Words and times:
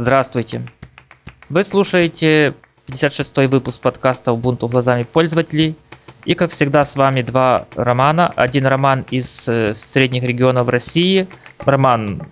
Здравствуйте. 0.00 0.62
Вы 1.48 1.64
слушаете 1.64 2.54
56-й 2.86 3.48
выпуск 3.48 3.80
подкаста 3.80 4.30
Ubuntu 4.30 4.68
глазами 4.68 5.02
пользователей. 5.02 5.74
И 6.24 6.34
как 6.34 6.52
всегда 6.52 6.84
с 6.84 6.94
вами 6.94 7.22
два 7.22 7.66
романа. 7.74 8.32
Один 8.36 8.64
роман 8.66 9.04
из 9.10 9.48
э, 9.48 9.74
средних 9.74 10.22
регионов 10.22 10.68
России. 10.68 11.26
Роман, 11.66 12.22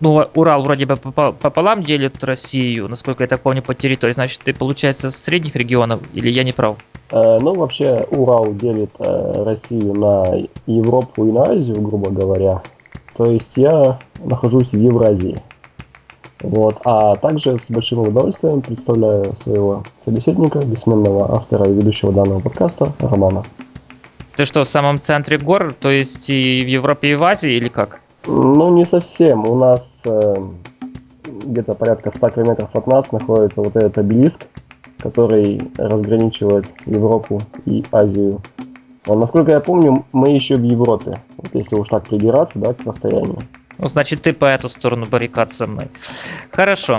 ну 0.00 0.20
Урал 0.34 0.64
вроде 0.64 0.86
бы 0.86 0.96
пополам 0.96 1.84
делит 1.84 2.24
Россию, 2.24 2.88
насколько 2.88 3.22
я 3.22 3.28
так 3.28 3.40
помню, 3.40 3.62
по 3.62 3.72
территории. 3.72 4.14
Значит, 4.14 4.40
ты 4.42 4.52
получается 4.52 5.12
с 5.12 5.16
средних 5.16 5.54
регионов 5.54 6.00
или 6.12 6.28
я 6.28 6.42
не 6.42 6.52
прав? 6.52 6.76
Э, 7.12 7.38
ну, 7.40 7.54
вообще, 7.54 8.04
Урал 8.10 8.52
делит 8.54 8.90
э, 8.98 9.44
Россию 9.44 9.94
на 9.94 10.24
Европу 10.66 11.24
и 11.24 11.30
на 11.30 11.42
Азию, 11.52 11.80
грубо 11.82 12.10
говоря. 12.10 12.62
То 13.16 13.30
есть 13.30 13.56
я 13.56 14.00
нахожусь 14.24 14.72
в 14.72 14.76
Евразии. 14.76 15.40
Вот. 16.40 16.78
А 16.84 17.16
также 17.16 17.58
с 17.58 17.70
большим 17.70 18.00
удовольствием 18.00 18.62
представляю 18.62 19.36
своего 19.36 19.82
собеседника, 19.98 20.58
бессменного 20.60 21.34
автора 21.36 21.68
и 21.68 21.72
ведущего 21.72 22.12
данного 22.12 22.40
подкаста, 22.40 22.92
Романа. 23.00 23.44
Ты 24.36 24.44
что, 24.46 24.64
в 24.64 24.68
самом 24.68 25.00
центре 25.00 25.38
гор, 25.38 25.74
то 25.78 25.90
есть 25.90 26.30
и 26.30 26.64
в 26.64 26.68
Европе, 26.68 27.10
и 27.10 27.14
в 27.14 27.24
Азии, 27.24 27.52
или 27.52 27.68
как? 27.68 28.00
Ну, 28.26 28.74
не 28.74 28.84
совсем. 28.84 29.46
У 29.46 29.54
нас 29.54 30.02
э, 30.06 30.36
где-то 31.44 31.74
порядка 31.74 32.10
100 32.10 32.30
километров 32.30 32.74
от 32.74 32.86
нас 32.86 33.12
находится 33.12 33.60
вот 33.60 33.76
этот 33.76 33.98
обелиск, 33.98 34.46
который 34.98 35.60
разграничивает 35.76 36.66
Европу 36.86 37.42
и 37.66 37.84
Азию. 37.92 38.40
Но, 39.06 39.14
насколько 39.14 39.50
я 39.50 39.60
помню, 39.60 40.04
мы 40.12 40.30
еще 40.30 40.56
в 40.56 40.62
Европе, 40.62 41.20
вот 41.36 41.48
если 41.54 41.74
уж 41.76 41.88
так 41.88 42.04
придираться, 42.04 42.58
да, 42.58 42.74
к 42.74 42.84
расстоянию. 42.84 43.38
Ну, 43.80 43.88
значит, 43.88 44.20
ты 44.20 44.34
по 44.34 44.44
эту 44.44 44.68
сторону 44.68 45.06
баррикад 45.06 45.54
со 45.54 45.66
мной. 45.66 45.88
Хорошо. 46.52 46.98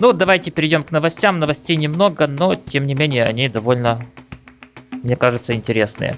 Ну, 0.00 0.14
давайте 0.14 0.50
перейдем 0.50 0.82
к 0.82 0.90
новостям. 0.90 1.38
Новостей 1.38 1.76
немного, 1.76 2.26
но, 2.26 2.54
тем 2.54 2.86
не 2.86 2.94
менее, 2.94 3.24
они 3.24 3.50
довольно, 3.50 4.02
мне 5.02 5.14
кажется, 5.16 5.52
интересные. 5.52 6.16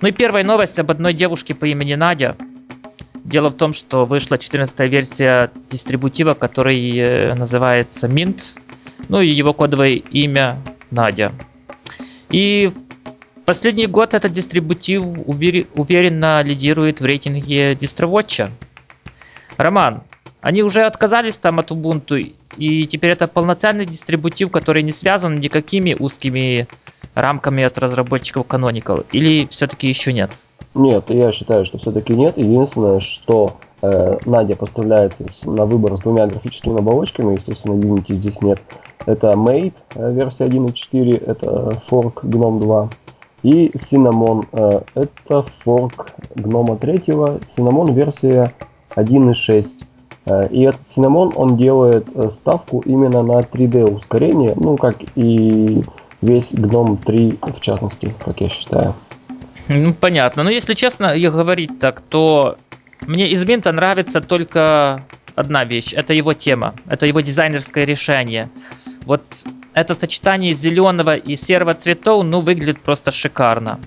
Ну 0.00 0.08
и 0.08 0.12
первая 0.12 0.42
новость 0.42 0.80
об 0.80 0.90
одной 0.90 1.14
девушке 1.14 1.54
по 1.54 1.64
имени 1.64 1.94
Надя. 1.94 2.36
Дело 3.22 3.50
в 3.50 3.54
том, 3.54 3.72
что 3.72 4.04
вышла 4.04 4.36
14 4.36 4.76
версия 4.90 5.52
дистрибутива, 5.70 6.34
который 6.34 6.98
э, 6.98 7.34
называется 7.34 8.08
Mint. 8.08 8.42
Ну 9.08 9.20
и 9.20 9.28
его 9.28 9.52
кодовое 9.52 9.90
имя 9.90 10.60
Надя. 10.90 11.30
И 12.30 12.72
последний 13.44 13.86
год 13.86 14.12
этот 14.12 14.32
дистрибутив 14.32 15.04
уверенно 15.24 16.42
лидирует 16.42 17.00
в 17.00 17.04
рейтинге 17.04 17.74
DistroWatch. 17.74 18.50
Роман, 19.56 20.02
они 20.40 20.62
уже 20.62 20.82
отказались 20.82 21.36
там 21.36 21.58
от 21.58 21.70
Ubuntu, 21.70 22.34
и 22.56 22.86
теперь 22.86 23.12
это 23.12 23.26
полноценный 23.26 23.86
дистрибутив, 23.86 24.50
который 24.50 24.82
не 24.82 24.92
связан 24.92 25.34
никакими 25.36 25.96
узкими 25.98 26.68
рамками 27.14 27.64
от 27.64 27.78
разработчиков 27.78 28.46
Canonical, 28.46 29.06
или 29.12 29.46
все-таки 29.50 29.88
еще 29.88 30.12
нет? 30.12 30.30
Нет, 30.74 31.08
я 31.08 31.32
считаю, 31.32 31.64
что 31.64 31.78
все-таки 31.78 32.14
нет. 32.14 32.36
Единственное, 32.36 33.00
что 33.00 33.56
э, 33.80 34.18
Надя 34.26 34.56
поставляется 34.56 35.24
на 35.50 35.64
выбор 35.64 35.96
с 35.96 36.00
двумя 36.00 36.26
графическими 36.26 36.78
оболочками, 36.78 37.34
естественно, 37.34 37.72
Unity 37.72 38.14
здесь 38.14 38.42
нет. 38.42 38.60
Это 39.06 39.28
Mate 39.28 39.74
э, 39.94 40.12
версия 40.12 40.44
1.4, 40.44 41.24
это 41.26 41.80
Fork 41.90 42.22
GNOME 42.24 42.60
2. 42.60 42.88
И 43.44 43.68
Cinnamon, 43.68 44.46
э, 44.52 44.82
это 44.94 45.44
Fork 45.64 46.08
GNOME 46.34 46.78
3, 46.78 46.96
Cinnamon 47.40 47.94
версия 47.94 48.52
1.6. 48.96 49.84
Э, 50.26 50.48
и 50.50 50.62
этот 50.62 50.82
Cinnamon, 50.82 51.32
он 51.36 51.56
делает 51.56 52.08
э, 52.14 52.30
ставку 52.30 52.82
именно 52.84 53.22
на 53.22 53.40
3D 53.40 53.84
ускорение, 53.84 54.54
ну, 54.56 54.76
как 54.76 54.96
и 55.14 55.82
весь 56.22 56.52
GNOME 56.52 56.98
3 57.04 57.38
в 57.42 57.60
частности, 57.60 58.12
как 58.24 58.40
я 58.40 58.48
считаю. 58.48 58.94
Ну, 59.68 59.94
понятно. 59.94 60.42
Но 60.42 60.50
если 60.50 60.74
честно 60.74 61.06
и 61.16 61.28
говорить 61.28 61.78
так, 61.78 62.00
то 62.00 62.56
мне 63.06 63.28
из 63.28 63.44
Минта 63.46 63.72
нравится 63.72 64.20
только 64.20 65.02
одна 65.34 65.64
вещь. 65.64 65.92
Это 65.92 66.14
его 66.14 66.32
тема. 66.32 66.74
Это 66.88 67.06
его 67.06 67.20
дизайнерское 67.20 67.84
решение. 67.84 68.48
Вот 69.04 69.22
это 69.74 69.94
сочетание 69.94 70.52
зеленого 70.52 71.16
и 71.16 71.36
серого 71.36 71.74
цветов, 71.74 72.24
ну, 72.24 72.40
выглядит 72.40 72.80
просто 72.80 73.12
шикарно. 73.12 73.78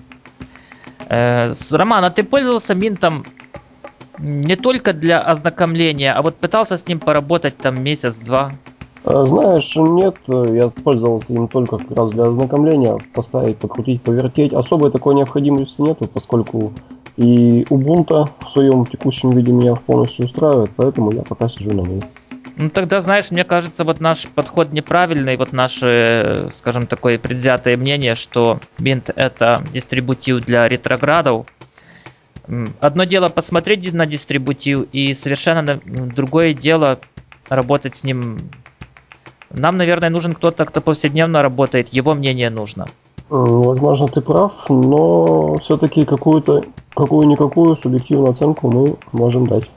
Э, 1.08 1.54
Роман, 1.70 2.04
а 2.04 2.10
ты 2.10 2.22
пользовался 2.22 2.74
Минтом 2.74 3.24
не 4.18 4.56
только 4.56 4.92
для 4.92 5.20
ознакомления, 5.20 6.12
а 6.12 6.22
вот 6.22 6.36
пытался 6.36 6.76
с 6.76 6.86
ним 6.86 7.00
поработать 7.00 7.56
там 7.56 7.82
месяц-два. 7.82 8.52
Э, 9.04 9.24
знаешь, 9.26 9.74
нет, 9.76 10.16
я 10.26 10.68
пользовался 10.68 11.32
им 11.32 11.48
только 11.48 11.78
как 11.78 11.90
раз 11.96 12.10
для 12.10 12.24
ознакомления, 12.24 12.98
поставить, 13.14 13.58
покрутить, 13.58 14.02
повертеть. 14.02 14.52
Особой 14.52 14.90
такой 14.90 15.14
необходимости 15.14 15.80
нету, 15.80 16.06
поскольку 16.06 16.72
и 17.16 17.66
Ubuntu 17.70 18.28
в 18.40 18.50
своем 18.50 18.86
текущем 18.86 19.30
виде 19.30 19.52
меня 19.52 19.74
полностью 19.74 20.26
устраивает, 20.26 20.70
поэтому 20.76 21.12
я 21.12 21.22
пока 21.22 21.48
сижу 21.48 21.70
на 21.72 21.86
ней. 21.86 22.02
Ну 22.56 22.68
тогда, 22.68 23.00
знаешь, 23.00 23.30
мне 23.30 23.44
кажется, 23.44 23.84
вот 23.84 24.00
наш 24.00 24.28
подход 24.28 24.72
неправильный, 24.72 25.36
вот 25.36 25.52
наше, 25.52 26.50
скажем, 26.52 26.86
такое 26.86 27.18
предвзятое 27.18 27.76
мнение, 27.76 28.14
что 28.14 28.58
Mint 28.78 29.12
это 29.16 29.64
дистрибутив 29.72 30.44
для 30.44 30.68
ретроградов, 30.68 31.46
Одно 32.80 33.04
дело 33.04 33.28
посмотреть 33.28 33.92
на 33.92 34.06
дистрибутив, 34.06 34.88
и 34.92 35.14
совершенно 35.14 35.80
другое 35.84 36.54
дело 36.54 36.98
работать 37.48 37.96
с 37.96 38.04
ним. 38.04 38.38
Нам, 39.50 39.76
наверное, 39.76 40.10
нужен 40.10 40.34
кто-то, 40.34 40.64
кто 40.64 40.80
повседневно 40.80 41.42
работает, 41.42 41.88
его 41.88 42.14
мнение 42.14 42.50
нужно. 42.50 42.86
Возможно, 43.28 44.08
ты 44.08 44.20
прав, 44.20 44.68
но 44.68 45.56
все-таки 45.58 46.04
какую-то, 46.04 46.64
какую-никакую 46.94 47.76
субъективную 47.76 48.32
оценку 48.32 48.70
мы 48.70 48.96
можем 49.12 49.46
дать. 49.46 49.70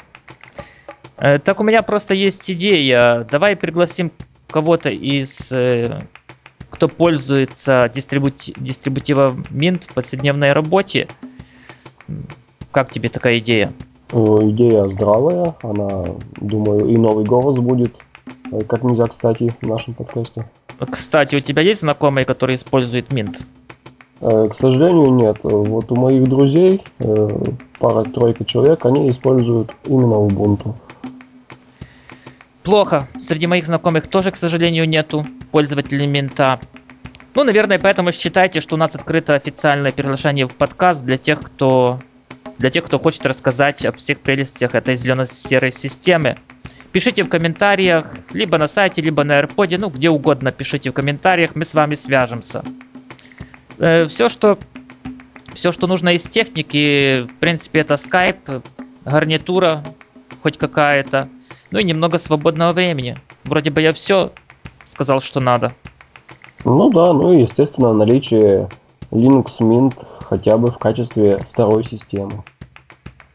Э, 1.17 1.37
так 1.37 1.59
у 1.59 1.63
меня 1.63 1.83
просто 1.83 2.15
есть 2.15 2.49
идея. 2.49 3.27
Давай 3.29 3.55
пригласим 3.55 4.11
кого-то 4.49 4.89
из 4.89 5.51
э, 5.51 6.01
кто 6.73 6.87
пользуется 6.87 7.89
дистрибути- 7.93 8.53
дистрибутивом 8.57 9.45
Mint 9.51 9.83
в 9.87 9.93
повседневной 9.93 10.53
работе. 10.53 11.07
Как 12.73 12.91
тебе 12.91 13.07
такая 13.09 13.37
идея? 13.37 13.71
Идея 14.11 14.85
здравая, 14.85 15.55
она, 15.61 16.05
думаю, 16.41 16.87
и 16.87 16.97
новый 16.97 17.23
голос 17.23 17.59
будет, 17.59 17.95
э, 18.51 18.61
как 18.63 18.83
нельзя, 18.83 19.05
кстати, 19.05 19.53
в 19.61 19.67
нашем 19.67 19.93
подкасте. 19.93 20.49
Кстати, 20.79 21.35
у 21.35 21.39
тебя 21.39 21.61
есть 21.61 21.81
знакомые, 21.81 22.25
которые 22.25 22.55
используют 22.55 23.11
Mint? 23.11 23.37
Э, 24.21 24.49
к 24.49 24.55
сожалению, 24.55 25.13
нет. 25.13 25.37
Вот 25.43 25.91
у 25.91 25.95
моих 25.95 26.23
друзей, 26.23 26.81
э, 26.97 27.29
пара-тройка 27.77 28.43
человек, 28.43 28.83
они 28.87 29.07
используют 29.07 29.71
именно 29.85 30.15
Ubuntu. 30.15 30.73
Плохо. 32.63 33.07
Среди 33.19 33.45
моих 33.45 33.67
знакомых 33.67 34.07
тоже, 34.07 34.31
к 34.31 34.35
сожалению, 34.35 34.89
нету 34.89 35.23
пользователей 35.51 36.07
Минта. 36.07 36.59
Ну, 37.35 37.43
наверное, 37.43 37.77
поэтому 37.77 38.11
считайте, 38.11 38.61
что 38.61 38.75
у 38.75 38.79
нас 38.79 38.95
открыто 38.95 39.35
официальное 39.35 39.91
приглашение 39.91 40.47
в 40.47 40.55
подкаст 40.55 41.03
для 41.03 41.19
тех, 41.19 41.39
кто 41.39 41.99
для 42.57 42.69
тех, 42.69 42.83
кто 42.85 42.99
хочет 42.99 43.25
рассказать 43.25 43.85
о 43.85 43.91
всех 43.91 44.19
прелестях 44.19 44.75
этой 44.75 44.95
зелено-серой 44.95 45.71
системы. 45.71 46.37
Пишите 46.91 47.23
в 47.23 47.29
комментариях, 47.29 48.05
либо 48.31 48.57
на 48.57 48.67
сайте, 48.67 49.01
либо 49.01 49.23
на 49.23 49.41
AirPod, 49.41 49.77
ну 49.79 49.89
где 49.89 50.09
угодно 50.09 50.51
пишите 50.51 50.91
в 50.91 50.93
комментариях, 50.93 51.55
мы 51.55 51.65
с 51.65 51.73
вами 51.73 51.95
свяжемся. 51.95 52.63
Э, 53.79 54.07
все, 54.07 54.29
что, 54.29 54.59
все, 55.55 55.71
что 55.71 55.87
нужно 55.87 56.09
из 56.09 56.23
техники, 56.23 57.23
в 57.23 57.39
принципе, 57.39 57.79
это 57.79 57.95
Skype, 57.95 58.63
гарнитура 59.05 59.83
хоть 60.43 60.57
какая-то, 60.57 61.29
ну 61.71 61.79
и 61.79 61.83
немного 61.83 62.19
свободного 62.19 62.73
времени. 62.73 63.17
Вроде 63.43 63.71
бы 63.71 63.81
я 63.81 63.93
все 63.93 64.31
сказал, 64.85 65.21
что 65.21 65.39
надо. 65.39 65.73
Ну 66.65 66.89
да, 66.91 67.11
ну 67.13 67.33
и 67.33 67.41
естественно 67.41 67.93
наличие 67.93 68.69
Linux 69.11 69.59
Mint 69.59 70.05
хотя 70.23 70.57
бы 70.57 70.71
в 70.71 70.77
качестве 70.77 71.37
второй 71.37 71.83
системы. 71.83 72.43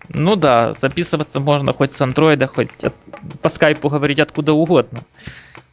Ну 0.08 0.36
да, 0.36 0.74
записываться 0.74 1.38
можно 1.38 1.72
хоть 1.72 1.92
с 1.92 2.00
андроида, 2.00 2.46
хоть 2.46 2.82
от, 2.82 2.94
по 3.42 3.48
скайпу 3.48 3.88
говорить 3.88 4.18
откуда 4.18 4.54
угодно. 4.54 5.00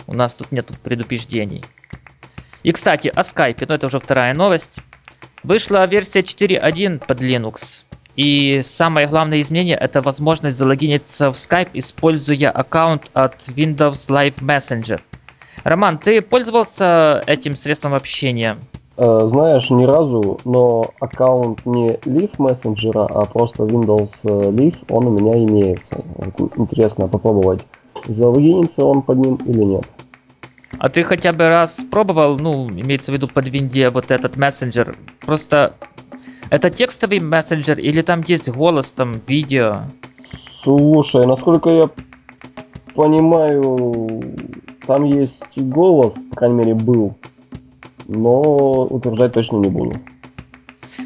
У 0.08 0.14
нас 0.14 0.36
тут 0.36 0.52
нет 0.52 0.70
предупреждений. 0.84 1.64
И, 2.64 2.72
кстати, 2.72 3.08
о 3.08 3.24
скайпе, 3.24 3.66
ну 3.68 3.76
это 3.76 3.88
уже 3.88 4.00
вторая 4.00 4.34
новость. 4.34 4.82
Вышла 5.44 5.86
версия 5.86 6.22
4.1 6.22 7.06
под 7.06 7.22
Linux. 7.22 7.86
И 8.16 8.64
самое 8.66 9.08
главное 9.08 9.42
изменение 9.42 9.78
это 9.78 10.02
возможность 10.02 10.58
залогиниться 10.58 11.32
в 11.32 11.36
Skype, 11.36 11.70
используя 11.74 12.50
аккаунт 12.50 13.12
от 13.14 13.48
Windows 13.50 14.08
Live 14.10 14.40
Messenger. 14.40 15.02
Роман, 15.64 15.98
ты 15.98 16.22
пользовался 16.22 17.22
этим 17.28 17.56
средством 17.56 17.94
общения? 17.94 18.58
Э, 18.98 19.22
знаешь, 19.26 19.70
ни 19.72 19.84
разу, 19.84 20.40
но 20.46 20.86
аккаунт 21.00 21.66
не 21.66 21.90
Leaf 22.06 22.38
Messenger, 22.38 23.08
а 23.10 23.26
просто 23.26 23.64
Windows 23.64 24.22
э, 24.24 24.52
Leaf, 24.52 24.86
он 24.90 25.08
у 25.08 25.12
меня 25.12 25.34
имеется. 25.44 26.04
интересно 26.56 27.08
попробовать 27.08 27.66
залогинится 28.08 28.86
он 28.86 29.02
под 29.02 29.18
ним 29.18 29.36
или 29.46 29.64
нет. 29.64 29.86
А 30.78 30.90
ты 30.90 31.04
хотя 31.04 31.32
бы 31.32 31.48
раз 31.48 31.78
пробовал, 31.90 32.38
ну, 32.38 32.70
имеется 32.70 33.12
в 33.12 33.16
виду 33.16 33.28
под 33.28 33.48
винде 33.48 33.90
вот 33.90 34.12
этот 34.12 34.36
мессенджер? 34.36 34.96
Просто 35.22 35.74
это 36.50 36.70
текстовый 36.70 37.20
мессенджер 37.20 37.80
или 37.80 38.02
там 38.02 38.22
есть 38.28 38.50
голос, 38.50 38.88
там 38.88 39.14
видео? 39.28 39.84
Слушай, 40.52 41.26
насколько 41.26 41.70
я 41.70 41.90
понимаю, 42.94 44.34
там 44.86 45.04
есть 45.06 45.58
голос, 45.58 46.16
по 46.30 46.36
крайней 46.38 46.56
мере, 46.56 46.74
был, 46.76 47.16
но 48.08 48.86
утверждать 48.86 49.34
точно 49.34 49.58
не 49.58 49.70
буду. 49.70 49.96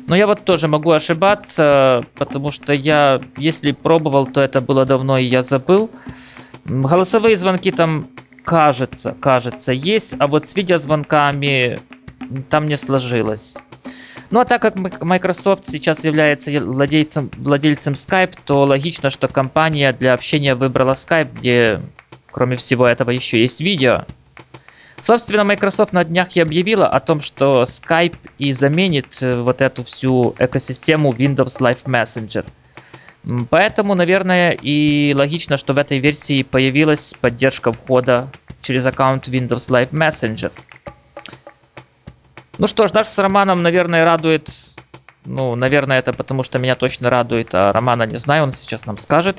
Но 0.07 0.15
я 0.15 0.27
вот 0.27 0.43
тоже 0.43 0.67
могу 0.67 0.91
ошибаться, 0.91 2.03
потому 2.15 2.51
что 2.51 2.73
я, 2.73 3.21
если 3.37 3.71
пробовал, 3.71 4.25
то 4.27 4.41
это 4.41 4.61
было 4.61 4.85
давно 4.85 5.17
и 5.17 5.25
я 5.25 5.43
забыл. 5.43 5.89
Голосовые 6.65 7.37
звонки 7.37 7.71
там, 7.71 8.07
кажется, 8.43 9.15
кажется, 9.19 9.71
есть, 9.71 10.15
а 10.19 10.27
вот 10.27 10.47
с 10.47 10.55
видеозвонками 10.55 11.79
там 12.49 12.67
не 12.67 12.75
сложилось. 12.75 13.55
Ну 14.31 14.39
а 14.39 14.45
так 14.45 14.61
как 14.61 14.77
Microsoft 14.77 15.67
сейчас 15.67 16.03
является 16.03 16.51
владельцем, 16.63 17.31
владельцем 17.37 17.93
Skype, 17.93 18.37
то 18.45 18.63
логично, 18.63 19.09
что 19.09 19.27
компания 19.27 19.91
для 19.93 20.13
общения 20.13 20.53
выбрала 20.53 20.93
Skype, 20.93 21.29
где 21.39 21.81
кроме 22.31 22.55
всего 22.55 22.87
этого 22.87 23.09
еще 23.09 23.41
есть 23.41 23.59
видео. 23.59 24.05
Собственно, 24.99 25.43
Microsoft 25.43 25.93
на 25.93 26.03
днях 26.03 26.35
и 26.35 26.41
объявила 26.41 26.87
о 26.87 26.99
том, 26.99 27.21
что 27.21 27.63
Skype 27.63 28.17
и 28.37 28.51
заменит 28.51 29.21
э, 29.21 29.39
вот 29.41 29.61
эту 29.61 29.83
всю 29.85 30.35
экосистему 30.37 31.13
Windows 31.13 31.59
Live 31.59 31.83
Messenger. 31.85 32.45
Поэтому, 33.49 33.95
наверное, 33.95 34.51
и 34.51 35.13
логично, 35.13 35.57
что 35.57 35.73
в 35.73 35.77
этой 35.77 35.99
версии 35.99 36.43
появилась 36.43 37.13
поддержка 37.19 37.71
входа 37.71 38.29
через 38.61 38.85
аккаунт 38.85 39.27
Windows 39.27 39.69
Live 39.69 39.91
Messenger. 39.91 40.51
Ну 42.57 42.67
что 42.67 42.87
ж, 42.87 42.93
наш 42.93 43.07
с 43.07 43.17
Романом, 43.17 43.61
наверное, 43.61 44.03
радует... 44.03 44.49
Ну, 45.25 45.55
наверное, 45.55 45.99
это 45.99 46.11
потому, 46.11 46.43
что 46.43 46.59
меня 46.59 46.75
точно 46.75 47.09
радует, 47.09 47.53
а 47.53 47.71
Романа 47.71 48.03
не 48.03 48.17
знаю, 48.17 48.43
он 48.43 48.53
сейчас 48.53 48.85
нам 48.85 48.97
скажет. 48.97 49.37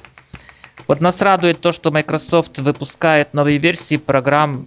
Вот 0.90 1.00
нас 1.00 1.22
радует 1.22 1.60
то, 1.60 1.70
что 1.70 1.92
Microsoft 1.92 2.58
выпускает 2.58 3.32
новые 3.32 3.58
версии 3.58 3.96
программ, 3.96 4.66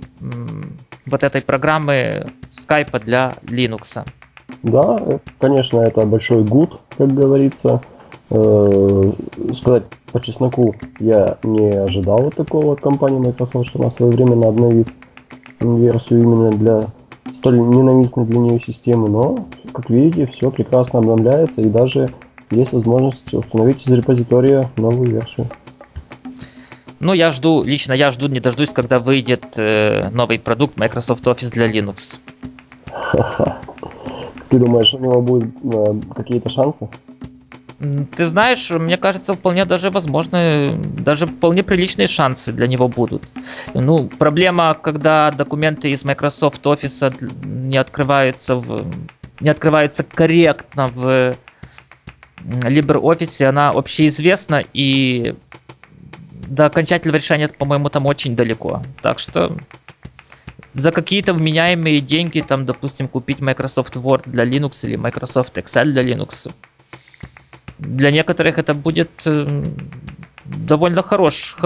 вот 1.05 1.21
этой 1.21 1.41
программы 1.41 2.27
Skype 2.53 2.97
для 3.03 3.33
Linux. 3.41 4.05
Да, 4.61 5.19
конечно, 5.37 5.81
это 5.81 6.05
большой 6.05 6.45
гуд, 6.45 6.79
как 6.97 7.11
говорится. 7.11 7.81
Э, 8.29 9.11
сказать 9.51 9.83
по 10.13 10.21
чесноку, 10.21 10.73
я 10.99 11.39
не 11.43 11.71
ожидал 11.71 12.27
от 12.27 12.35
такого 12.35 12.71
от 12.71 12.79
компании 12.79 13.19
Microsoft, 13.19 13.67
что 13.67 13.81
она 13.81 13.91
своевременно 13.91 14.47
обновит 14.47 14.87
версию 15.59 16.21
именно 16.21 16.51
для 16.51 16.83
столь 17.33 17.59
ненавистной 17.59 18.23
для 18.23 18.39
нее 18.39 18.61
системы, 18.61 19.09
но, 19.09 19.45
как 19.73 19.89
видите, 19.89 20.25
все 20.27 20.51
прекрасно 20.51 20.99
обновляется 20.99 21.59
и 21.59 21.65
даже 21.65 22.07
есть 22.49 22.71
возможность 22.71 23.33
установить 23.33 23.85
из 23.85 23.91
репозитория 23.91 24.71
новую 24.77 25.09
версию. 25.09 25.49
Ну, 27.03 27.11
я 27.11 27.31
жду, 27.31 27.63
лично 27.63 27.91
я 27.91 28.11
жду, 28.11 28.29
не 28.29 28.39
дождусь, 28.39 28.69
когда 28.69 28.97
выйдет 28.97 29.57
э, 29.57 30.09
новый 30.09 30.39
продукт 30.39 30.77
Microsoft 30.77 31.27
Office 31.27 31.51
для 31.51 31.69
Linux. 31.69 32.17
Ты 34.49 34.57
думаешь, 34.57 34.93
у 34.93 34.99
него 34.99 35.21
будут 35.21 35.53
э, 35.65 36.13
какие-то 36.15 36.49
шансы? 36.49 36.87
Ты 38.15 38.25
знаешь, 38.25 38.69
мне 38.69 38.95
кажется, 38.95 39.33
вполне 39.33 39.65
даже 39.65 39.89
возможны, 39.89 40.77
даже 40.77 41.27
вполне 41.27 41.61
приличные 41.61 42.07
шансы 42.07 42.53
для 42.53 42.67
него 42.67 42.87
будут. 42.87 43.23
Ну, 43.73 44.07
проблема, 44.07 44.73
когда 44.73 45.29
документы 45.31 45.89
из 45.89 46.05
Microsoft 46.05 46.65
Office 46.65 47.13
не 47.45 47.75
открываются 47.75 48.55
в, 48.55 48.89
не 49.41 49.49
открываются 49.49 50.03
корректно 50.03 50.87
в 50.87 51.35
LibreOffice, 52.45 53.43
она 53.43 53.71
общеизвестна, 53.71 54.63
и 54.73 55.35
до 56.53 56.65
окончательного 56.65 57.17
решения, 57.17 57.47
по-моему, 57.47 57.89
там 57.89 58.05
очень 58.05 58.35
далеко. 58.35 58.81
Так 59.01 59.19
что 59.19 59.57
за 60.73 60.91
какие-то 60.91 61.33
вменяемые 61.33 61.99
деньги, 61.99 62.41
там, 62.41 62.65
допустим, 62.65 63.07
купить 63.07 63.41
Microsoft 63.41 63.95
Word 63.95 64.23
для 64.25 64.45
Linux 64.45 64.79
или 64.83 64.95
Microsoft 64.95 65.57
Excel 65.57 65.85
для 65.85 66.03
Linux, 66.03 66.51
для 67.79 68.11
некоторых 68.11 68.57
это 68.57 68.73
будет 68.73 69.09
э, 69.25 69.63
довольно 70.45 71.01
хорош, 71.01 71.57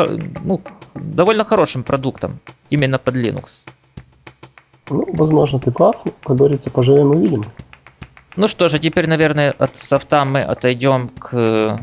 ну, 0.44 0.62
довольно 0.96 1.44
хорошим 1.44 1.84
продуктом 1.84 2.40
именно 2.70 2.98
под 2.98 3.16
Linux. 3.16 3.66
Ну, 4.90 5.06
возможно, 5.14 5.60
ты 5.60 5.72
прав. 5.72 6.02
Как 6.24 6.38
говорится, 6.38 6.70
поживем 6.70 7.14
и 7.14 7.22
видим. 7.22 7.44
Ну 8.38 8.48
что 8.48 8.70
же, 8.70 8.80
теперь, 8.80 9.08
наверное, 9.08 9.52
от 9.52 9.76
софта 9.76 10.24
мы 10.24 10.40
отойдем 10.40 11.10
к 11.10 11.80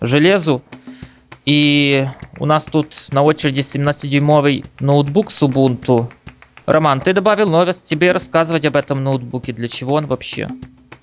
железу. 0.00 0.62
И 1.44 2.06
у 2.38 2.46
нас 2.46 2.64
тут 2.64 2.94
на 3.10 3.22
очереди 3.22 3.60
17-дюймовый 3.60 4.64
ноутбук 4.80 5.30
с 5.30 5.42
Ubuntu. 5.42 6.06
Роман, 6.66 7.00
ты 7.00 7.12
добавил 7.12 7.48
новость, 7.48 7.84
тебе 7.84 8.12
рассказывать 8.12 8.64
об 8.64 8.76
этом 8.76 9.02
ноутбуке, 9.02 9.52
для 9.52 9.68
чего 9.68 9.94
он 9.94 10.06
вообще? 10.06 10.46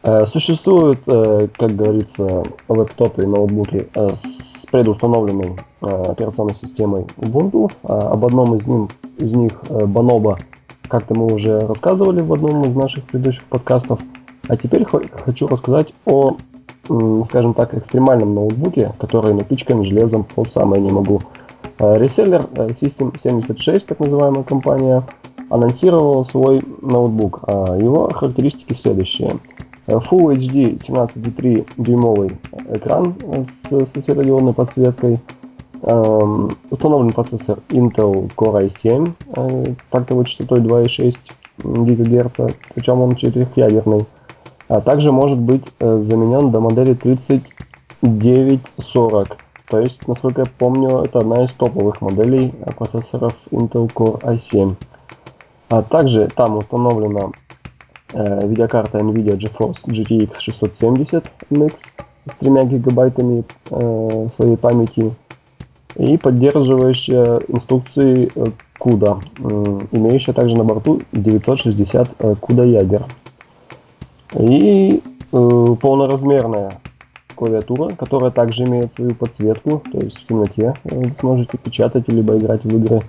Э, 0.01 0.25
существуют, 0.25 1.01
э, 1.07 1.49
как 1.57 1.75
говорится, 1.75 2.43
лэптопы 2.69 3.23
и 3.23 3.25
ноутбуки 3.25 3.89
э, 3.93 4.09
с 4.15 4.65
предустановленной 4.71 5.57
операционной 5.81 6.55
системой 6.55 7.05
Ubuntu. 7.17 7.71
Об 7.83 8.25
одном 8.25 8.55
из, 8.55 8.67
ним, 8.67 8.89
из 9.17 9.33
них, 9.33 9.53
Bonobo, 9.63 10.37
как-то 10.87 11.15
мы 11.15 11.33
уже 11.33 11.59
рассказывали 11.59 12.21
в 12.21 12.33
одном 12.33 12.65
из 12.65 12.75
наших 12.75 13.05
предыдущих 13.05 13.43
подкастов. 13.45 13.99
А 14.47 14.57
теперь 14.57 14.85
хочу 14.85 15.47
рассказать 15.47 15.93
о 16.05 16.35
скажем 17.23 17.53
так, 17.53 17.73
экстремальном 17.73 18.33
ноутбуке, 18.33 18.93
который 18.99 19.33
напичкан 19.33 19.83
железом 19.83 20.23
по 20.23 20.45
самое 20.45 20.81
не 20.81 20.91
могу. 20.91 21.21
Э, 21.79 21.97
реселлер 21.97 22.47
э, 22.55 22.67
System 22.69 23.17
76, 23.17 23.87
так 23.87 23.99
называемая 23.99 24.43
компания, 24.43 25.03
анонсировал 25.49 26.25
свой 26.25 26.61
ноутбук. 26.81 27.41
А 27.47 27.77
его 27.77 28.09
характеристики 28.09 28.73
следующие. 28.73 29.37
Э, 29.87 29.97
Full 29.97 30.35
HD 30.35 30.77
17,3 30.77 31.67
дюймовый 31.77 32.31
экран 32.73 33.15
с, 33.45 33.85
со 33.85 34.01
светодиодной 34.01 34.53
подсветкой. 34.53 35.19
Эм, 35.81 36.51
установлен 36.69 37.13
процессор 37.13 37.59
Intel 37.69 38.29
Core 38.35 38.67
i7 38.67 39.13
э, 39.35 39.73
тактовой 39.89 40.25
частотой 40.25 40.59
2,6 40.59 41.17
ГГц, 41.63 42.53
причем 42.73 42.99
он 42.99 43.15
четырехъядерный 43.15 44.05
а 44.69 44.79
также 44.81 45.11
может 45.11 45.39
быть 45.39 45.65
э, 45.79 45.99
заменен 45.99 46.51
до 46.51 46.59
модели 46.61 46.93
3940. 46.93 49.37
То 49.67 49.79
есть, 49.79 50.07
насколько 50.07 50.41
я 50.41 50.47
помню, 50.57 50.99
это 50.99 51.19
одна 51.19 51.43
из 51.43 51.51
топовых 51.53 52.01
моделей 52.01 52.53
э, 52.61 52.71
процессоров 52.71 53.33
Intel 53.51 53.91
Core 53.91 54.21
i7. 54.21 54.75
А 55.69 55.81
также 55.81 56.27
там 56.27 56.57
установлена 56.57 57.31
э, 58.13 58.47
видеокарта 58.47 58.99
NVIDIA 58.99 59.35
GeForce 59.37 59.87
GTX 59.87 60.39
670 60.39 61.25
MX 61.49 61.75
с 62.27 62.35
3 62.35 62.65
гигабайтами 62.65 63.43
э, 63.71 64.27
своей 64.29 64.55
памяти 64.55 65.15
и 65.95 66.17
поддерживающая 66.17 67.39
инструкции 67.47 68.31
CUDA, 68.79 69.19
э, 69.39 69.79
имеющая 69.91 70.33
также 70.33 70.55
на 70.55 70.63
борту 70.63 71.01
960 71.11 72.09
э, 72.19 72.35
CUDA 72.39 72.67
ядер. 72.67 73.07
И 74.37 75.01
э, 75.31 75.75
полноразмерная 75.81 76.79
клавиатура, 77.35 77.95
которая 77.95 78.31
также 78.31 78.65
имеет 78.65 78.93
свою 78.93 79.15
подсветку, 79.15 79.81
то 79.91 79.99
есть 79.99 80.21
в 80.21 80.27
темноте 80.27 80.73
вы 80.83 81.13
сможете 81.15 81.57
печатать 81.57 82.07
либо 82.09 82.37
играть 82.37 82.63
в 82.63 82.77
игры. 82.77 83.01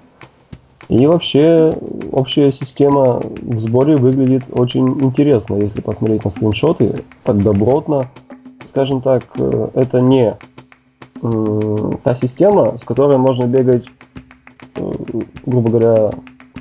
И 0.89 1.07
вообще 1.07 1.73
общая 2.11 2.53
система 2.53 3.21
в 3.21 3.61
сборе 3.61 3.97
выглядит 3.97 4.45
очень 4.51 4.89
интересно, 5.05 5.55
если 5.55 5.81
посмотреть 5.81 6.25
на 6.25 6.31
скриншоты, 6.31 7.05
так 7.23 7.43
добротно. 7.43 8.09
Скажем 8.65 9.01
так, 9.01 9.25
э, 9.39 9.69
это 9.75 10.01
не 10.01 10.37
э, 11.23 11.91
та 12.03 12.15
система, 12.15 12.77
с 12.77 12.83
которой 12.83 13.19
можно 13.19 13.47
бегать, 13.47 13.89
э, 14.77 14.93
грубо 15.47 15.71
говоря, 15.71 16.11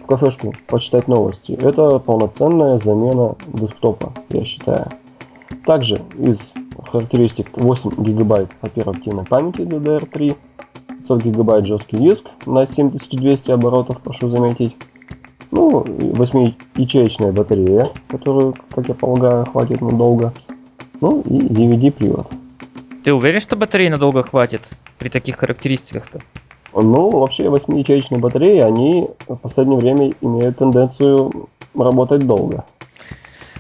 кафешку 0.10 0.56
почитать 0.66 1.08
новости. 1.08 1.52
Это 1.52 2.00
полноценная 2.00 2.80
замена 2.80 3.36
десктопа, 3.54 4.12
я 4.30 4.44
считаю. 4.44 4.88
Также 5.66 6.02
из 6.18 6.54
характеристик 6.92 7.56
8 7.56 8.04
гигабайт 8.04 8.50
оперативной 8.62 9.24
памяти 9.26 9.62
DDR3, 9.62 10.36
500 11.02 11.24
гигабайт 11.24 11.68
жесткий 11.68 11.98
диск 11.98 12.26
на 12.48 12.66
7200 12.66 13.52
оборотов, 13.52 14.02
прошу 14.02 14.30
заметить. 14.30 14.76
Ну, 15.52 15.82
8-ячеечная 15.82 17.32
батарея, 17.32 17.92
которую, 18.08 18.56
как 18.74 18.88
я 18.88 18.96
полагаю, 18.96 19.46
хватит 19.46 19.82
надолго. 19.82 20.34
Ну 21.02 21.22
и 21.22 21.40
DVD-привод. 21.40 22.28
Ты 23.04 23.14
уверен, 23.14 23.42
что 23.42 23.56
батареи 23.56 23.90
надолго 23.90 24.24
хватит 24.24 24.72
при 24.98 25.10
таких 25.10 25.38
характеристиках-то? 25.38 26.20
Ну, 26.74 27.10
вообще 27.10 27.50
8 27.50 28.20
батареи, 28.20 28.60
они 28.60 29.08
в 29.28 29.36
последнее 29.38 29.80
время 29.80 30.14
имеют 30.22 30.58
тенденцию 30.58 31.50
работать 31.76 32.26
долго. 32.26 32.66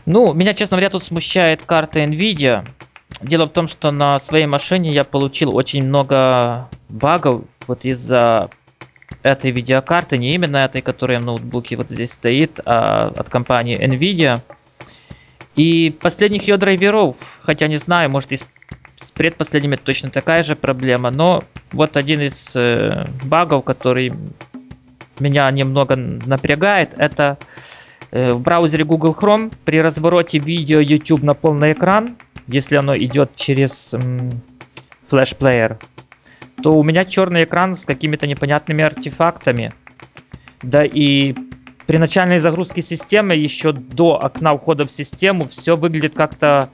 Ну, 0.06 0.34
меня, 0.34 0.54
честно 0.54 0.78
говоря, 0.78 0.90
тут 0.90 1.04
смущает 1.04 1.64
карта 1.64 2.04
NVIDIA. 2.04 2.66
Дело 3.22 3.46
в 3.46 3.50
том, 3.50 3.68
что 3.68 3.92
на 3.92 4.20
своей 4.20 4.46
машине 4.46 4.92
я 4.92 5.04
получил 5.04 5.56
очень 5.56 5.86
много 5.86 6.70
багов 6.88 7.44
вот 7.68 7.86
из-за 7.86 8.50
этой 9.24 9.52
видеокарты, 9.52 10.18
не 10.18 10.34
именно 10.34 10.58
этой, 10.58 10.82
которая 10.82 11.20
в 11.20 11.26
ноутбуке 11.26 11.76
вот 11.76 11.90
здесь 11.90 12.14
стоит, 12.14 12.60
а 12.66 13.12
от 13.16 13.30
компании 13.30 13.78
NVIDIA. 13.80 14.42
И 15.56 15.90
последних 15.92 16.44
ее 16.48 16.58
драйверов, 16.58 17.18
хотя 17.42 17.68
не 17.68 17.78
знаю, 17.78 18.10
может 18.10 18.32
и 18.32 18.40
с 19.00 19.12
предпоследними 19.12 19.76
точно 19.76 20.10
такая 20.10 20.44
же 20.44 20.56
проблема, 20.56 21.12
но 21.12 21.44
вот 21.72 21.98
один 21.98 22.22
из 22.22 22.56
э, 22.56 23.06
багов, 23.24 23.64
который 23.64 24.14
меня 25.20 25.50
немного 25.52 25.96
напрягает, 25.96 26.94
это 26.98 27.38
э, 28.12 28.32
в 28.34 28.42
браузере 28.42 28.84
Google 28.84 29.16
Chrome 29.20 29.54
при 29.66 29.82
развороте 29.82 30.40
видео 30.40 30.80
YouTube 30.80 31.24
на 31.24 31.34
полный 31.34 31.74
экран, 31.74 32.18
если 32.48 32.76
оно 32.76 32.98
идет 32.98 33.36
через 33.36 33.94
флеш-плеер, 35.10 35.78
то 36.62 36.72
у 36.72 36.84
меня 36.84 37.06
черный 37.06 37.44
экран 37.44 37.76
с 37.76 37.86
какими-то 37.86 38.28
непонятными 38.28 38.84
артефактами. 38.84 39.72
Да 40.62 40.84
и 40.84 41.34
при 41.88 41.98
начальной 41.98 42.40
загрузке 42.40 42.82
системы, 42.82 43.34
еще 43.34 43.72
до 43.72 44.20
окна 44.24 44.56
входа 44.56 44.86
в 44.86 44.92
систему, 44.92 45.48
все 45.48 45.78
выглядит 45.78 46.14
как-то 46.16 46.70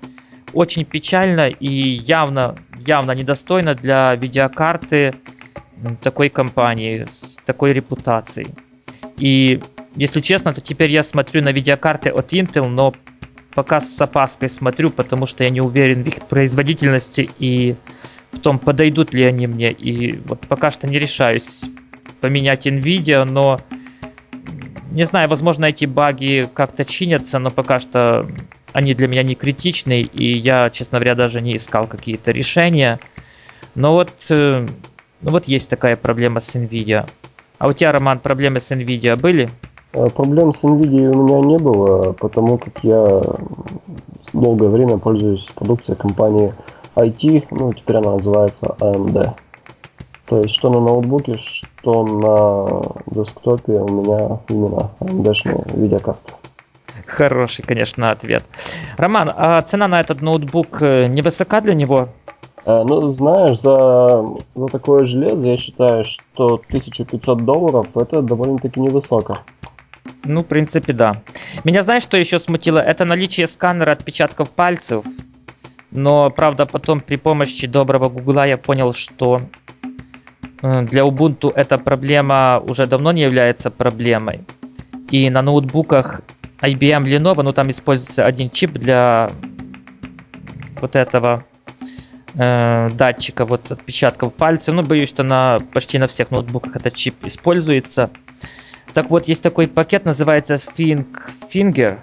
очень 0.54 0.86
печально 0.86 1.50
и 1.50 1.68
явно, 1.68 2.56
явно 2.78 3.12
недостойно 3.12 3.76
для 3.76 4.16
видеокарты 4.16 5.14
такой 6.02 6.30
компании, 6.30 7.06
с 7.10 7.38
такой 7.46 7.74
репутацией. 7.74 8.48
И 9.18 9.62
если 9.96 10.22
честно, 10.22 10.54
то 10.54 10.62
теперь 10.62 10.92
я 10.92 11.04
смотрю 11.04 11.42
на 11.42 11.52
видеокарты 11.52 12.10
от 12.10 12.34
Intel, 12.34 12.68
но 12.68 12.94
пока 13.54 13.82
с 13.82 14.00
опаской 14.00 14.50
смотрю, 14.50 14.90
потому 14.90 15.26
что 15.26 15.44
я 15.44 15.50
не 15.50 15.62
уверен 15.62 16.04
в 16.04 16.08
их 16.08 16.26
производительности 16.28 17.30
и 17.40 17.76
в 18.32 18.40
том, 18.40 18.60
подойдут 18.60 19.14
ли 19.14 19.24
они 19.24 19.48
мне. 19.48 19.72
И 19.72 20.18
вот 20.26 20.42
пока 20.42 20.72
что 20.72 20.88
не 20.88 21.00
решаюсь 21.00 21.64
поменять 22.20 22.68
Nvidia, 22.68 23.24
но 23.24 23.60
не 24.92 25.06
знаю, 25.06 25.30
возможно 25.30 25.66
эти 25.66 25.86
баги 25.86 26.50
как-то 26.54 26.86
чинятся, 26.86 27.40
но 27.40 27.50
пока 27.50 27.80
что 27.80 28.28
они 28.76 28.94
для 28.94 29.08
меня 29.08 29.24
не 29.24 29.36
критичны, 29.36 30.02
и 30.02 30.38
я, 30.38 30.70
честно 30.70 31.00
говоря, 31.00 31.16
даже 31.16 31.40
не 31.40 31.56
искал 31.56 31.88
какие-то 31.88 32.32
решения. 32.32 33.00
Но 33.74 33.94
вот, 33.94 34.12
э, 34.30 34.68
ну 35.22 35.32
вот 35.32 35.46
есть 35.46 35.70
такая 35.70 35.96
проблема 35.96 36.42
с 36.42 36.54
Nvidia. 36.56 37.10
А 37.58 37.70
у 37.70 37.74
тебя, 37.74 37.94
Роман, 37.94 38.20
проблемы 38.20 38.60
с 38.60 38.70
Nvidia 38.72 39.16
были? 39.16 39.50
Э, 39.94 40.10
проблем 40.10 40.54
с 40.54 40.62
NVIDIA 40.66 41.10
у 41.10 41.24
меня 41.24 41.40
не 41.40 41.58
было, 41.58 42.12
потому 42.12 42.58
как 42.58 42.84
я 42.84 43.22
долгое 44.34 44.68
время 44.68 44.98
пользуюсь 44.98 45.46
продукцией 45.56 45.98
компании 45.98 46.54
IT, 46.98 47.46
ну 47.52 47.72
теперь 47.72 47.96
она 47.96 48.12
называется 48.12 48.76
AMD. 48.82 49.36
То 50.26 50.42
есть 50.42 50.54
что 50.54 50.70
на 50.70 50.82
ноутбуке, 50.82 51.38
что 51.38 52.04
на 52.04 52.82
десктопе 53.06 53.72
у 53.72 53.88
меня 53.88 54.40
именно 54.50 54.92
AMD-шные 55.00 55.80
видеокарты. 55.80 56.34
Хороший, 57.16 57.64
конечно, 57.64 58.12
ответ. 58.12 58.44
Роман, 58.98 59.32
а 59.34 59.62
цена 59.62 59.88
на 59.88 60.02
этот 60.02 60.22
ноутбук 60.22 60.82
э, 60.82 61.08
невысока 61.08 61.62
для 61.62 61.74
него? 61.74 62.10
Э, 62.66 62.84
ну, 62.86 63.08
знаешь, 63.10 63.58
за, 63.62 64.26
за 64.54 64.68
такое 64.68 65.06
железо 65.06 65.48
я 65.48 65.56
считаю, 65.56 66.04
что 66.04 66.56
1500 66.68 67.38
долларов 67.46 67.88
это 67.96 68.22
довольно-таки 68.22 68.82
невысоко. 68.82 69.44
Ну, 70.26 70.42
в 70.42 70.46
принципе, 70.46 70.92
да. 70.92 71.14
Меня 71.64 71.84
знаешь, 71.84 72.04
что 72.04 72.18
еще 72.18 72.38
смутило? 72.38 72.80
Это 72.80 73.06
наличие 73.06 73.48
сканера 73.48 73.92
отпечатков 73.92 74.50
пальцев. 74.50 75.06
Но, 75.92 76.30
правда, 76.30 76.66
потом 76.66 77.00
при 77.00 77.16
помощи 77.16 77.66
доброго 77.66 78.10
гугла 78.10 78.46
я 78.46 78.58
понял, 78.58 78.92
что 78.92 79.40
э, 80.62 80.82
для 80.82 81.04
Ubuntu 81.04 81.50
эта 81.56 81.78
проблема 81.78 82.62
уже 82.68 82.88
давно 82.88 83.14
не 83.14 83.22
является 83.22 83.72
проблемой. 83.72 84.42
И 85.12 85.30
на 85.30 85.42
ноутбуках 85.42 86.22
IBM 86.68 87.04
Lenovo, 87.04 87.42
ну 87.44 87.54
там 87.54 87.70
используется 87.70 88.26
один 88.26 88.50
чип 88.50 88.72
для 88.72 89.30
вот 90.82 90.96
этого 90.96 91.46
э, 92.36 92.90
датчика 92.92 93.46
вот 93.46 93.72
отпечатков 93.72 94.34
пальца. 94.34 94.72
Ну, 94.72 94.84
боюсь, 94.84 95.10
что 95.10 95.24
на 95.24 95.60
почти 95.74 95.98
на 95.98 96.08
всех 96.08 96.32
ноутбуках 96.32 96.76
этот 96.76 96.96
чип 96.96 97.16
используется. 97.26 98.12
Так 98.94 99.10
вот, 99.10 99.28
есть 99.28 99.42
такой 99.42 99.68
пакет, 99.68 100.06
называется 100.06 100.56
Think 100.56 101.08
Finger. 101.54 102.00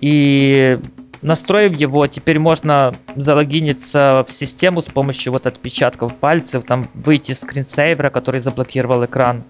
И 0.00 0.78
настроив 1.22 1.76
его, 1.76 2.06
теперь 2.06 2.38
можно 2.38 2.94
залогиниться 3.14 4.24
в 4.26 4.32
систему 4.32 4.82
с 4.82 4.86
помощью 4.86 5.32
вот 5.32 5.46
отпечатков 5.46 6.16
пальцев, 6.16 6.64
там 6.64 6.88
выйти 6.94 7.32
с 7.32 7.40
скринсейвера, 7.40 8.10
который 8.10 8.40
заблокировал 8.40 9.04
экран. 9.04 9.44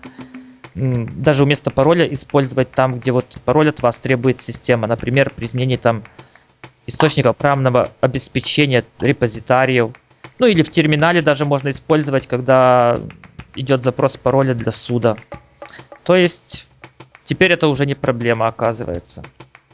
Даже 0.75 1.45
вместо 1.45 1.71
пароля 1.71 2.07
использовать 2.13 2.71
там, 2.71 2.99
где 2.99 3.13
вот 3.13 3.39
пароль 3.45 3.71
от 3.71 3.83
вас 3.83 3.99
требует 3.99 4.41
система. 4.41 4.87
Например, 4.87 5.31
при 5.35 5.47
изменении 5.47 5.77
там 5.77 6.03
источника 6.87 7.33
программного 7.33 7.89
обеспечения, 8.01 8.85
репозитариев. 9.01 9.91
Ну 10.39 10.47
или 10.47 10.63
в 10.63 10.71
терминале 10.71 11.23
даже 11.23 11.45
можно 11.45 11.71
использовать, 11.71 12.27
когда 12.27 12.99
идет 13.55 13.83
запрос 13.83 14.17
пароля 14.17 14.55
для 14.55 14.73
суда. 14.73 15.17
То 16.05 16.15
есть 16.17 16.67
теперь 17.25 17.53
это 17.53 17.69
уже 17.69 17.87
не 17.87 17.95
проблема 17.95 18.47
оказывается. 18.47 19.23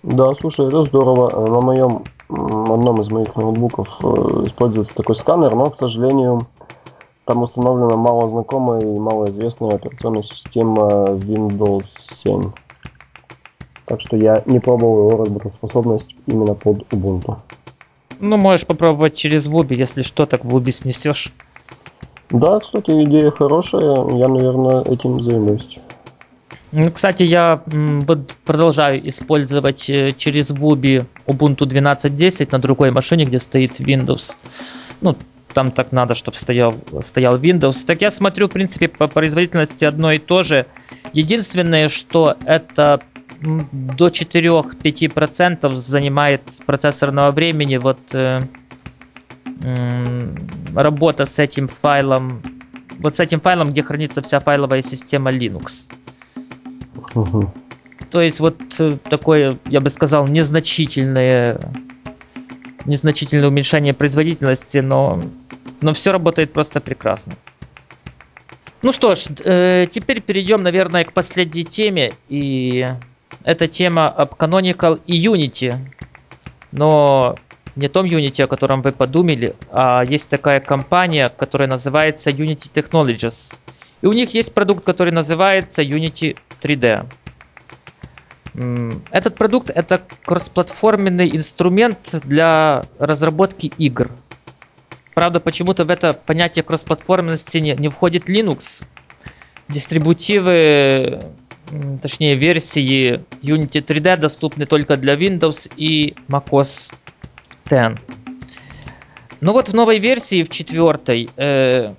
Да, 0.02 0.34
слушай, 0.34 0.66
это 0.66 0.84
здорово. 0.84 1.46
На 1.46 1.60
моем 1.60 2.04
одном 2.28 3.00
из 3.00 3.10
моих 3.10 3.34
ноутбуков 3.36 3.98
э, 4.02 4.44
используется 4.46 4.94
такой 4.94 5.14
сканер, 5.14 5.54
но, 5.54 5.70
к 5.70 5.78
сожалению, 5.78 6.46
там 7.26 7.42
установлена 7.42 7.96
малознакомая 7.96 8.80
и 8.80 8.98
малоизвестная 8.98 9.74
операционная 9.74 10.22
система 10.22 10.86
Windows 11.08 11.86
7. 12.22 12.52
Так 13.84 14.00
что 14.00 14.16
я 14.16 14.42
не 14.46 14.60
пробовал 14.60 15.10
его 15.10 15.24
работоспособность 15.24 16.14
именно 16.26 16.54
под 16.54 16.82
Ubuntu. 16.92 17.36
Ну, 18.20 18.36
можешь 18.36 18.66
попробовать 18.66 19.14
через 19.14 19.48
Wubi, 19.48 19.74
если 19.74 20.02
что, 20.02 20.26
так 20.26 20.44
Wubi 20.44 20.70
снесешь. 20.70 21.32
Да, 22.30 22.58
кстати, 22.60 22.90
идея 23.04 23.30
хорошая. 23.30 24.08
Я, 24.10 24.28
наверное, 24.28 24.82
этим 24.82 25.20
займусь. 25.20 25.78
Ну, 26.72 26.90
кстати, 26.90 27.24
я 27.24 27.62
продолжаю 28.44 29.08
использовать 29.08 29.88
э, 29.90 30.12
через 30.12 30.50
Wubi 30.50 31.06
Ubuntu 31.26 31.66
12.10 31.66 32.48
на 32.52 32.58
другой 32.58 32.90
машине, 32.90 33.24
где 33.24 33.38
стоит 33.38 33.80
Windows. 33.80 34.32
Ну, 35.00 35.16
там 35.56 35.70
так 35.70 35.90
надо, 35.90 36.14
чтобы 36.14 36.36
стоял, 36.36 36.74
стоял 37.00 37.38
Windows. 37.38 37.86
Так 37.86 38.02
я 38.02 38.10
смотрю, 38.10 38.46
в 38.46 38.50
принципе, 38.50 38.88
по 38.88 39.06
производительности 39.08 39.86
одно 39.86 40.12
и 40.12 40.18
то 40.18 40.42
же. 40.42 40.66
Единственное, 41.14 41.88
что 41.88 42.36
это 42.44 43.00
до 43.40 44.08
4-5% 44.08 45.78
занимает 45.78 46.42
процессорного 46.66 47.30
времени. 47.30 47.78
Вот 47.78 47.98
э, 48.12 48.40
э, 49.62 50.34
работа 50.74 51.24
с 51.24 51.38
этим 51.38 51.68
файлом, 51.68 52.42
вот 52.98 53.16
с 53.16 53.20
этим 53.20 53.40
файлом, 53.40 53.70
где 53.70 53.82
хранится 53.82 54.20
вся 54.20 54.40
файловая 54.40 54.82
система 54.82 55.30
Linux. 55.30 55.88
Угу. 57.14 57.50
То 58.10 58.20
есть 58.20 58.40
вот 58.40 58.60
э, 58.78 58.98
такое, 59.08 59.56
я 59.64 59.80
бы 59.80 59.88
сказал, 59.88 60.28
незначительное, 60.28 61.58
незначительное 62.86 63.48
уменьшение 63.48 63.94
производительности, 63.94 64.78
но, 64.78 65.20
но 65.80 65.92
все 65.92 66.12
работает 66.12 66.52
просто 66.52 66.80
прекрасно. 66.80 67.34
Ну 68.82 68.92
что 68.92 69.14
ж, 69.14 69.26
э, 69.44 69.86
теперь 69.90 70.20
перейдем, 70.20 70.62
наверное, 70.62 71.04
к 71.04 71.12
последней 71.12 71.64
теме. 71.64 72.12
И 72.28 72.86
это 73.42 73.68
тема 73.68 74.06
об 74.06 74.34
Canonical 74.34 75.00
и 75.06 75.26
Unity. 75.26 75.74
Но 76.72 77.36
не 77.74 77.88
том 77.88 78.06
Unity, 78.06 78.42
о 78.42 78.46
котором 78.46 78.82
вы 78.82 78.92
подумали, 78.92 79.54
а 79.70 80.04
есть 80.04 80.28
такая 80.28 80.60
компания, 80.60 81.28
которая 81.28 81.68
называется 81.68 82.30
Unity 82.30 82.70
Technologies. 82.72 83.54
И 84.02 84.06
у 84.06 84.12
них 84.12 84.34
есть 84.34 84.52
продукт, 84.52 84.84
который 84.84 85.12
называется 85.12 85.82
Unity 85.82 86.36
3D. 86.62 87.06
Этот 89.10 89.34
продукт 89.34 89.70
это 89.70 90.02
кроссплатформенный 90.24 91.28
инструмент 91.36 91.98
для 92.24 92.84
разработки 92.98 93.66
игр. 93.76 94.10
Правда, 95.16 95.40
почему-то 95.40 95.86
в 95.86 95.90
это 95.90 96.12
понятие 96.12 96.62
кроссплатформенности 96.62 97.56
не, 97.56 97.74
не 97.74 97.88
входит 97.88 98.28
Linux. 98.28 98.84
Дистрибутивы, 99.66 101.22
точнее 102.02 102.34
версии 102.34 103.24
Unity 103.40 103.82
3D 103.82 104.18
доступны 104.18 104.66
только 104.66 104.98
для 104.98 105.14
Windows 105.14 105.72
и 105.74 106.14
macOS 106.28 106.92
10. 107.64 107.98
Но 109.40 109.54
вот 109.54 109.70
в 109.70 109.74
новой 109.74 110.00
версии, 110.00 110.44
в 110.44 110.50
четвертой, 110.50 111.30
э, 111.38 111.94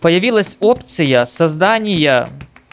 появилась 0.00 0.56
опция 0.60 1.26
создания 1.26 2.28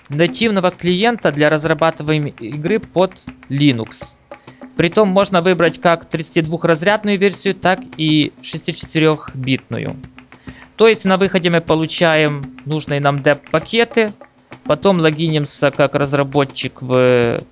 нативного 0.09 0.69
клиента 0.69 1.31
для 1.31 1.49
разрабатываемой 1.49 2.35
игры 2.39 2.79
под 2.79 3.13
Linux. 3.49 4.16
Притом 4.77 5.09
можно 5.09 5.41
выбрать 5.41 5.81
как 5.81 6.05
32-разрядную 6.05 7.17
версию, 7.17 7.55
так 7.55 7.79
и 7.97 8.31
64-битную. 8.43 9.95
То 10.75 10.87
есть 10.87 11.03
на 11.03 11.17
выходе 11.17 11.49
мы 11.49 11.61
получаем 11.61 12.43
нужные 12.65 13.01
нам 13.01 13.17
деп-пакеты, 13.17 14.13
потом 14.65 14.99
логинимся 14.99 15.71
как 15.71 15.95
разработчик 15.95 16.83
в 16.83 17.43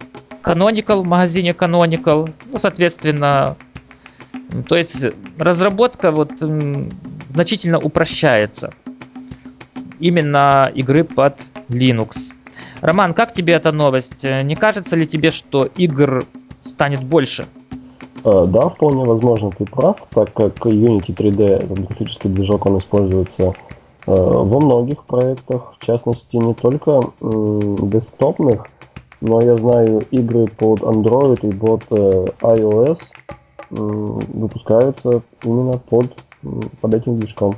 Canonical, 0.44 1.02
в 1.02 1.08
магазине 1.08 1.50
Canonical, 1.50 2.32
ну, 2.46 2.60
соответственно, 2.60 3.58
то 4.68 4.78
есть 4.78 4.96
разработка 5.40 6.12
вот 6.12 6.34
значительно 7.30 7.80
упрощается 7.80 8.72
именно 10.00 10.72
игры 10.76 11.04
под 11.04 11.42
Linux. 11.70 12.32
Роман, 12.82 13.16
как 13.16 13.34
тебе 13.34 13.54
эта 13.54 13.72
новость? 13.72 14.24
Не 14.24 14.56
кажется 14.56 14.96
ли 14.96 15.08
тебе, 15.08 15.32
что 15.32 15.66
игр 15.66 16.24
станет 16.66 17.04
больше? 17.04 17.48
Э, 18.24 18.46
да, 18.48 18.70
вполне 18.70 19.06
возможно, 19.06 19.52
ты 19.52 19.66
прав, 19.66 19.98
так 20.14 20.34
как 20.34 20.66
Unity 20.66 21.14
3D, 21.16 21.44
этот 21.44 21.86
графический 21.86 22.30
движок, 22.30 22.66
он 22.66 22.80
используется 22.80 23.44
э, 23.44 23.52
во 24.06 24.60
многих 24.60 25.04
проектах, 25.06 25.76
в 25.80 25.86
частности, 25.86 26.36
не 26.36 26.54
только 26.54 27.02
десктопных, 27.22 28.68
но 29.22 29.42
я 29.42 29.58
знаю, 29.58 30.04
игры 30.12 30.48
под 30.48 30.82
Android 30.82 31.48
и 31.48 31.56
под 31.56 31.84
э, 31.92 32.26
iOS 32.42 33.00
выпускаются 33.72 35.24
именно 35.44 35.80
под, 35.80 36.16
под 36.82 36.94
этим 36.94 37.20
движком. 37.20 37.56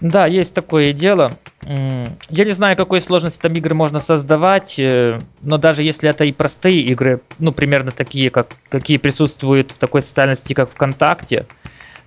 Да, 0.00 0.26
есть 0.26 0.52
такое 0.52 0.92
дело. 0.92 1.30
Я 1.66 2.44
не 2.44 2.52
знаю, 2.52 2.76
какой 2.76 3.00
сложности 3.00 3.40
там 3.40 3.54
игры 3.54 3.74
можно 3.74 3.98
создавать, 3.98 4.78
э, 4.78 5.18
но 5.40 5.56
даже 5.56 5.82
если 5.82 6.10
это 6.10 6.24
и 6.24 6.32
простые 6.32 6.80
игры, 6.80 7.22
ну, 7.38 7.52
примерно 7.52 7.90
такие, 7.90 8.28
как, 8.30 8.48
какие 8.68 8.98
присутствуют 8.98 9.72
в 9.72 9.78
такой 9.78 10.02
социальной 10.02 10.36
сети, 10.36 10.52
как 10.52 10.70
ВКонтакте, 10.70 11.46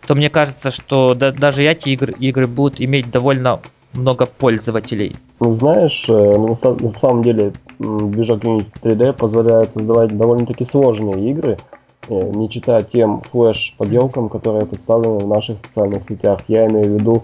то 0.05 0.13
мне 0.13 0.29
кажется, 0.29 0.69
что 0.69 1.15
да, 1.15 1.31
даже 1.31 1.63
эти 1.63 1.89
игры, 1.89 2.13
игры 2.13 2.47
будут 2.47 2.79
иметь 2.79 3.09
довольно 3.09 3.59
много 3.93 4.27
пользователей. 4.27 5.15
Ну, 5.39 5.51
знаешь, 5.51 6.05
э, 6.07 6.37
на 6.37 6.93
самом 6.93 7.23
деле 7.23 7.53
движок 7.79 8.43
Unity 8.43 8.67
3D 8.83 9.13
позволяет 9.13 9.71
создавать 9.71 10.15
довольно-таки 10.15 10.65
сложные 10.65 11.31
игры, 11.31 11.57
э, 12.09 12.31
не 12.35 12.49
читая 12.49 12.83
тем 12.83 13.21
флеш-поделкам, 13.21 14.29
которые 14.29 14.67
представлены 14.67 15.17
в 15.17 15.27
наших 15.27 15.57
социальных 15.65 16.03
сетях. 16.03 16.41
Я 16.47 16.67
имею 16.67 16.85
в 16.85 16.93
виду 16.93 17.23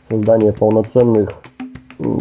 создание 0.00 0.52
полноценных 0.52 1.30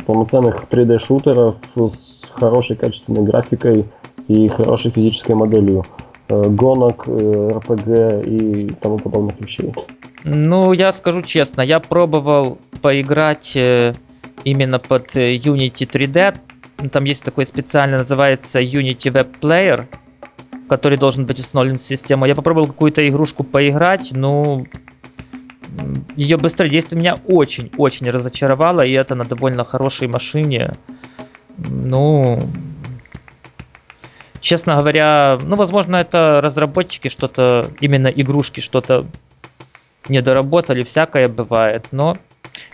полноценных 0.05 0.65
3D-шутеров 0.69 1.57
с 1.75 2.31
хорошей 2.31 2.75
качественной 2.75 3.23
графикой 3.23 3.85
и 4.27 4.47
хорошей 4.47 4.91
физической 4.91 5.33
моделью 5.33 5.85
э, 6.29 6.49
гонок, 6.49 7.03
э, 7.07 8.23
и 8.25 8.69
тому 8.81 8.97
подобных 8.97 9.39
вещей. 9.39 9.73
Ну, 10.23 10.73
я 10.73 10.91
скажу 10.93 11.21
честно, 11.21 11.61
я 11.61 11.79
пробовал 11.79 12.57
поиграть 12.81 13.55
э, 13.55 13.93
именно 14.43 14.79
под 14.79 15.15
Unity 15.15 15.89
3D. 15.89 16.37
Там 16.91 17.03
есть 17.05 17.23
такой 17.23 17.47
специально, 17.47 17.99
называется 17.99 18.59
Unity 18.59 19.11
Web 19.11 19.39
Player, 19.41 19.85
который 20.67 20.97
должен 20.97 21.25
быть 21.25 21.39
установлен 21.39 21.77
в 21.77 21.81
систему. 21.81 22.25
Я 22.25 22.35
попробовал 22.35 22.67
какую-то 22.67 23.07
игрушку 23.07 23.43
поиграть, 23.43 24.09
ну, 24.11 24.65
ее 26.15 26.37
быстродействие 26.37 26.99
меня 26.99 27.15
очень-очень 27.27 28.09
разочаровало, 28.09 28.81
и 28.81 28.93
это 28.93 29.15
на 29.15 29.23
довольно 29.23 29.63
хорошей 29.63 30.07
машине. 30.07 30.73
Ну, 31.57 32.39
честно 34.39 34.75
говоря, 34.75 35.37
ну, 35.41 35.55
возможно, 35.55 35.97
это 35.97 36.41
разработчики 36.41 37.07
что-то, 37.07 37.69
именно 37.81 38.07
игрушки 38.07 38.59
что-то 38.59 39.07
не 40.09 40.21
доработали, 40.21 40.83
всякое 40.83 41.27
бывает, 41.27 41.87
но... 41.91 42.17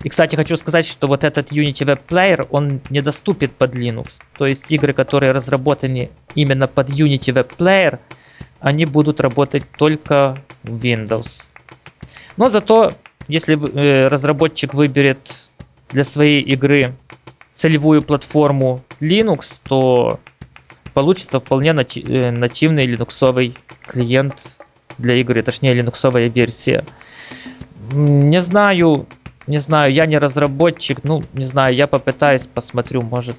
И, 0.04 0.10
кстати, 0.10 0.36
хочу 0.36 0.58
сказать, 0.58 0.86
что 0.86 1.08
вот 1.08 1.24
этот 1.24 1.52
Unity 1.52 1.86
Web 1.86 2.02
Player, 2.08 2.48
он 2.52 2.82
недоступен 2.90 3.50
под 3.58 3.76
Linux. 3.76 4.22
То 4.38 4.46
есть 4.46 4.70
игры, 4.72 4.94
которые 4.94 5.32
разработаны 5.32 6.10
именно 6.36 6.68
под 6.68 6.90
Unity 6.90 7.34
Web 7.34 7.52
Player, 7.58 8.00
они 8.60 8.86
будут 8.86 9.20
работать 9.22 9.64
только 9.78 10.38
в 10.64 10.82
Windows. 10.84 11.50
Но 12.38 12.50
зато, 12.50 12.92
если 13.28 13.56
э, 13.56 14.08
разработчик 14.08 14.74
выберет 14.74 15.50
для 15.90 16.04
своей 16.04 16.42
игры 16.42 16.96
целевую 17.54 18.02
платформу 18.02 18.84
Linux, 19.00 19.60
то 19.64 20.20
получится 20.94 21.40
вполне 21.40 21.74
нати- 21.74 22.04
э, 22.06 22.32
нативный 22.32 22.86
линуксовый 22.86 23.56
клиент 23.86 24.58
для 24.98 25.16
игры, 25.16 25.42
точнее 25.42 25.74
линуксовая 25.74 26.30
версия. 26.30 26.84
Не 27.92 28.42
знаю, 28.42 29.08
не 29.48 29.58
знаю, 29.60 29.94
я 29.94 30.06
не 30.06 30.18
разработчик, 30.18 31.04
ну, 31.04 31.24
не 31.34 31.46
знаю, 31.46 31.76
я 31.76 31.88
попытаюсь, 31.88 32.48
посмотрю, 32.48 33.02
может, 33.02 33.38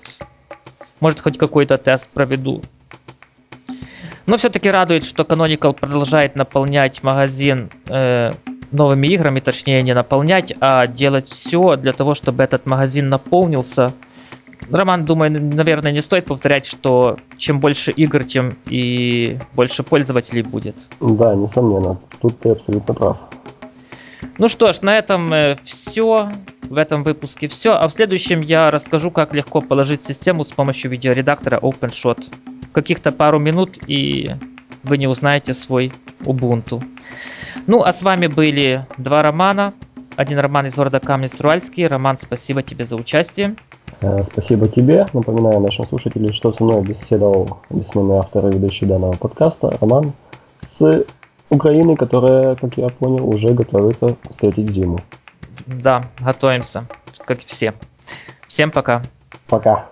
может 1.00 1.20
хоть 1.20 1.38
какой-то 1.38 1.78
тест 1.78 2.08
проведу. 2.08 2.62
Но 4.26 4.36
все-таки 4.36 4.70
радует, 4.70 5.04
что 5.04 5.22
Canonical 5.22 5.74
продолжает 5.74 6.34
наполнять 6.34 7.02
магазин 7.02 7.70
э, 7.88 8.32
новыми 8.74 9.06
играми, 9.08 9.40
точнее 9.40 9.82
не 9.82 9.94
наполнять, 9.94 10.54
а 10.60 10.86
делать 10.86 11.28
все 11.28 11.76
для 11.76 11.92
того, 11.92 12.14
чтобы 12.14 12.42
этот 12.42 12.66
магазин 12.66 13.08
наполнился. 13.08 13.92
Роман, 14.70 15.04
думаю, 15.04 15.30
наверное, 15.30 15.92
не 15.92 16.00
стоит 16.00 16.24
повторять, 16.26 16.64
что 16.64 17.16
чем 17.36 17.60
больше 17.60 17.90
игр, 17.90 18.24
тем 18.24 18.56
и 18.66 19.38
больше 19.54 19.82
пользователей 19.82 20.42
будет. 20.42 20.88
Да, 21.00 21.34
несомненно. 21.34 21.98
Тут 22.20 22.38
ты 22.40 22.50
абсолютно 22.50 22.94
прав. 22.94 23.18
Ну 24.38 24.48
что 24.48 24.72
ж, 24.72 24.80
на 24.80 24.96
этом 24.96 25.32
э, 25.32 25.56
все. 25.64 26.30
В 26.62 26.76
этом 26.78 27.04
выпуске 27.04 27.46
все. 27.46 27.72
А 27.72 27.86
в 27.88 27.92
следующем 27.92 28.40
я 28.40 28.70
расскажу, 28.70 29.10
как 29.10 29.34
легко 29.34 29.60
положить 29.60 30.02
систему 30.02 30.44
с 30.44 30.50
помощью 30.50 30.90
видеоредактора 30.90 31.58
OpenShot. 31.58 32.32
Каких-то 32.72 33.12
пару 33.12 33.38
минут 33.38 33.78
и 33.86 34.30
вы 34.82 34.98
не 34.98 35.06
узнаете 35.06 35.54
свой 35.54 35.92
Ubuntu. 36.20 36.82
Ну, 37.66 37.82
а 37.82 37.92
с 37.92 38.02
вами 38.02 38.26
были 38.26 38.86
два 38.98 39.22
романа. 39.22 39.74
Один 40.16 40.38
роман 40.38 40.66
из 40.66 40.74
города 40.74 41.00
Камнец-Уральский. 41.00 41.86
Роман, 41.86 42.18
спасибо 42.18 42.62
тебе 42.62 42.84
за 42.84 42.96
участие. 42.96 43.56
Э, 44.00 44.22
спасибо 44.22 44.68
тебе. 44.68 45.06
Напоминаю 45.12 45.60
нашим 45.60 45.86
слушателям, 45.86 46.32
что 46.32 46.52
со 46.52 46.62
мной 46.62 46.82
беседовал 46.82 47.60
бессменный 47.70 48.18
автор 48.18 48.46
и 48.48 48.52
ведущий 48.52 48.86
данного 48.86 49.12
подкаста 49.12 49.76
Роман 49.80 50.12
с 50.60 51.04
Украины, 51.50 51.96
которая, 51.96 52.56
как 52.56 52.76
я 52.76 52.88
понял, 52.88 53.28
уже 53.28 53.50
готовится 53.50 54.16
встретить 54.30 54.70
зиму. 54.70 55.00
Да, 55.66 56.04
готовимся, 56.20 56.86
как 57.24 57.42
и 57.42 57.46
все. 57.46 57.74
Всем 58.46 58.70
пока. 58.70 59.02
Пока. 59.48 59.88